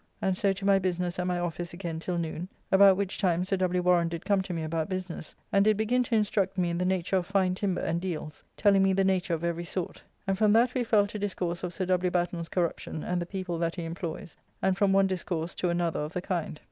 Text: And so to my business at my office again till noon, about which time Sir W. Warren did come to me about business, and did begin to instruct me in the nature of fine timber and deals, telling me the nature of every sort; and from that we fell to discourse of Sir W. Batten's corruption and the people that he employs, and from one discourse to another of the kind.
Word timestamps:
And 0.19 0.35
so 0.35 0.51
to 0.51 0.65
my 0.65 0.79
business 0.79 1.19
at 1.19 1.27
my 1.27 1.37
office 1.37 1.73
again 1.75 1.99
till 1.99 2.17
noon, 2.17 2.47
about 2.71 2.97
which 2.97 3.19
time 3.19 3.43
Sir 3.43 3.55
W. 3.57 3.83
Warren 3.83 4.07
did 4.09 4.25
come 4.25 4.41
to 4.41 4.51
me 4.51 4.63
about 4.63 4.89
business, 4.89 5.35
and 5.53 5.63
did 5.63 5.77
begin 5.77 6.01
to 6.05 6.15
instruct 6.15 6.57
me 6.57 6.71
in 6.71 6.79
the 6.79 6.85
nature 6.85 7.17
of 7.17 7.27
fine 7.27 7.53
timber 7.53 7.81
and 7.81 8.01
deals, 8.01 8.41
telling 8.57 8.81
me 8.81 8.93
the 8.93 9.03
nature 9.03 9.35
of 9.35 9.43
every 9.43 9.63
sort; 9.63 10.01
and 10.25 10.39
from 10.39 10.53
that 10.53 10.73
we 10.73 10.83
fell 10.83 11.05
to 11.05 11.19
discourse 11.19 11.61
of 11.61 11.71
Sir 11.71 11.85
W. 11.85 12.09
Batten's 12.09 12.49
corruption 12.49 13.03
and 13.03 13.21
the 13.21 13.27
people 13.27 13.59
that 13.59 13.75
he 13.75 13.85
employs, 13.85 14.35
and 14.59 14.75
from 14.75 14.91
one 14.91 15.05
discourse 15.05 15.53
to 15.53 15.69
another 15.69 15.99
of 15.99 16.13
the 16.13 16.21
kind. 16.23 16.59